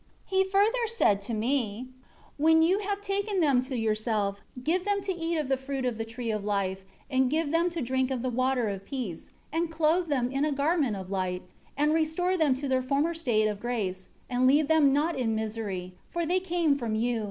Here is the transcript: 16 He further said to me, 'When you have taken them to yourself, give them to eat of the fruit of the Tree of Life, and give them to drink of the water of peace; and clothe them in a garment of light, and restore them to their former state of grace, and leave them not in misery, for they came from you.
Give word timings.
16 0.31 0.43
He 0.45 0.49
further 0.49 0.87
said 0.87 1.21
to 1.21 1.33
me, 1.35 1.89
'When 2.37 2.63
you 2.63 2.79
have 2.79 3.01
taken 3.01 3.39
them 3.39 3.61
to 3.61 3.77
yourself, 3.77 4.41
give 4.63 4.83
them 4.83 4.99
to 5.01 5.13
eat 5.13 5.37
of 5.37 5.47
the 5.47 5.57
fruit 5.57 5.85
of 5.85 5.99
the 5.99 6.05
Tree 6.05 6.31
of 6.31 6.43
Life, 6.43 6.83
and 7.07 7.29
give 7.29 7.51
them 7.51 7.69
to 7.69 7.83
drink 7.83 8.09
of 8.09 8.23
the 8.23 8.31
water 8.31 8.67
of 8.67 8.83
peace; 8.83 9.29
and 9.53 9.69
clothe 9.71 10.09
them 10.09 10.31
in 10.31 10.43
a 10.43 10.51
garment 10.51 10.95
of 10.95 11.11
light, 11.11 11.43
and 11.77 11.93
restore 11.93 12.35
them 12.35 12.55
to 12.55 12.67
their 12.67 12.81
former 12.81 13.13
state 13.13 13.45
of 13.45 13.59
grace, 13.59 14.09
and 14.27 14.47
leave 14.47 14.67
them 14.67 14.91
not 14.91 15.15
in 15.15 15.35
misery, 15.35 15.93
for 16.09 16.25
they 16.25 16.39
came 16.39 16.75
from 16.75 16.95
you. 16.95 17.19